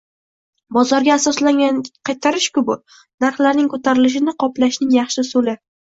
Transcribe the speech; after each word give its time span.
Bozorga 0.77 1.13
asoslangan 1.17 1.77
qaytarish-bu 2.11 2.79
narxlarning 2.81 3.71
ko'tarilishini 3.79 4.39
qoplashning 4.45 4.95
yaxshi 5.01 5.29
usuli 5.29 5.61